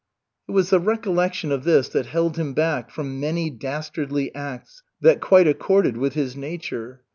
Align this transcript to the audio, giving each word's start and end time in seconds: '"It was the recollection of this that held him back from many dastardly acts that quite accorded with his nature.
'"It 0.49 0.53
was 0.53 0.71
the 0.71 0.79
recollection 0.79 1.51
of 1.51 1.63
this 1.63 1.87
that 1.89 2.07
held 2.07 2.35
him 2.35 2.55
back 2.55 2.89
from 2.89 3.19
many 3.19 3.51
dastardly 3.51 4.33
acts 4.33 4.81
that 4.99 5.21
quite 5.21 5.47
accorded 5.47 5.95
with 5.95 6.15
his 6.15 6.35
nature. 6.35 7.03